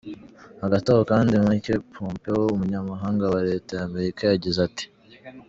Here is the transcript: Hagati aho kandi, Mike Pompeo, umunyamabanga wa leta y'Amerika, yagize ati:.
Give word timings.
Hagati 0.63 0.85
aho 0.93 1.01
kandi, 1.11 1.31
Mike 1.47 1.73
Pompeo, 1.93 2.41
umunyamabanga 2.55 3.25
wa 3.33 3.41
leta 3.49 3.71
y'Amerika, 3.81 4.21
yagize 4.25 4.59
ati:. 4.67 4.85